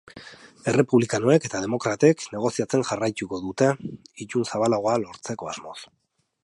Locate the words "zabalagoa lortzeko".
4.53-5.53